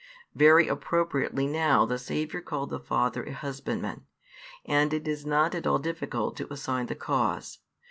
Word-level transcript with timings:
Very 0.33 0.67
appropriately 0.67 1.45
now 1.45 1.85
the 1.85 1.99
Saviour 1.99 2.41
called 2.41 2.71
the 2.71 2.79
Father 2.79 3.23
a 3.23 3.33
Husbandman, 3.33 4.07
and 4.65 4.95
it 4.95 5.07
is 5.07 5.27
not 5.27 5.53
at 5.53 5.67
all 5.67 5.77
difficult 5.77 6.35
to 6.37 6.51
assign 6.51 6.87
the 6.87 6.95
cause. 6.95 7.59